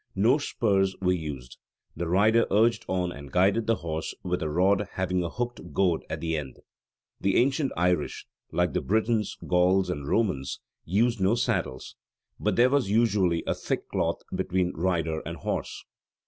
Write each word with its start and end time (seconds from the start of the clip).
No 0.15 0.39
spurs 0.39 0.95
were 0.99 1.11
used: 1.11 1.59
the 1.95 2.07
rider 2.07 2.47
urged 2.49 2.85
on 2.87 3.11
and 3.11 3.31
guided 3.31 3.67
the 3.67 3.75
horse 3.85 4.15
with 4.23 4.41
a 4.41 4.49
rod 4.49 4.87
having 4.93 5.23
a 5.23 5.29
hooked 5.29 5.73
goad 5.73 6.03
at 6.09 6.21
the 6.21 6.35
end. 6.35 6.57
The 7.19 7.35
ancient 7.35 7.71
Irish 7.77 8.25
like 8.51 8.73
the 8.73 8.81
Britons, 8.81 9.37
Gauls, 9.45 9.91
and 9.91 10.07
Romans 10.07 10.59
used 10.85 11.21
no 11.21 11.35
saddles: 11.35 11.95
but 12.39 12.55
there 12.55 12.71
was 12.71 12.89
usually 12.89 13.43
a 13.45 13.53
thick 13.53 13.89
cloth 13.89 14.23
between 14.35 14.73
rider 14.73 15.21
and 15.23 15.37
horse. 15.37 15.85